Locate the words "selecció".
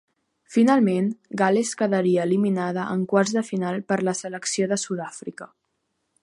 4.23-4.71